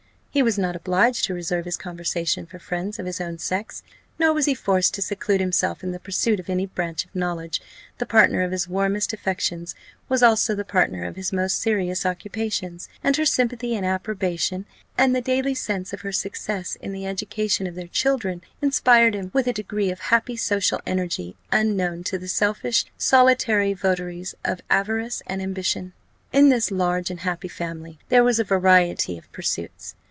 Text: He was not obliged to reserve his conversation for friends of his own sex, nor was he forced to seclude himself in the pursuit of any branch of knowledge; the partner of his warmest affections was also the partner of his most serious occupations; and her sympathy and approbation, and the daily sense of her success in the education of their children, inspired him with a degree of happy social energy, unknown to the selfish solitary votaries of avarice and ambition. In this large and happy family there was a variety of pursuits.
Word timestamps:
He 0.33 0.41
was 0.41 0.57
not 0.57 0.77
obliged 0.77 1.25
to 1.25 1.33
reserve 1.33 1.65
his 1.65 1.75
conversation 1.75 2.45
for 2.45 2.57
friends 2.57 2.97
of 2.97 3.05
his 3.05 3.19
own 3.19 3.37
sex, 3.37 3.83
nor 4.17 4.31
was 4.33 4.45
he 4.45 4.55
forced 4.55 4.93
to 4.93 5.01
seclude 5.01 5.41
himself 5.41 5.83
in 5.83 5.91
the 5.91 5.99
pursuit 5.99 6.39
of 6.39 6.49
any 6.49 6.65
branch 6.65 7.03
of 7.03 7.13
knowledge; 7.13 7.61
the 7.97 8.05
partner 8.05 8.41
of 8.41 8.53
his 8.53 8.65
warmest 8.65 9.11
affections 9.11 9.75
was 10.07 10.23
also 10.23 10.55
the 10.55 10.63
partner 10.63 11.03
of 11.03 11.17
his 11.17 11.33
most 11.33 11.59
serious 11.61 12.05
occupations; 12.05 12.87
and 13.03 13.17
her 13.17 13.25
sympathy 13.25 13.75
and 13.75 13.85
approbation, 13.85 14.65
and 14.97 15.13
the 15.13 15.19
daily 15.19 15.53
sense 15.53 15.91
of 15.91 15.99
her 15.99 16.13
success 16.13 16.77
in 16.79 16.93
the 16.93 17.05
education 17.05 17.67
of 17.67 17.75
their 17.75 17.87
children, 17.87 18.41
inspired 18.61 19.13
him 19.13 19.31
with 19.33 19.47
a 19.47 19.51
degree 19.53 19.91
of 19.91 19.99
happy 19.99 20.37
social 20.37 20.79
energy, 20.85 21.35
unknown 21.51 22.05
to 22.05 22.17
the 22.17 22.29
selfish 22.29 22.85
solitary 22.97 23.73
votaries 23.73 24.33
of 24.45 24.61
avarice 24.69 25.21
and 25.27 25.41
ambition. 25.41 25.91
In 26.31 26.47
this 26.47 26.71
large 26.71 27.11
and 27.11 27.19
happy 27.19 27.49
family 27.49 27.99
there 28.07 28.23
was 28.23 28.39
a 28.39 28.45
variety 28.45 29.17
of 29.17 29.29
pursuits. 29.33 29.93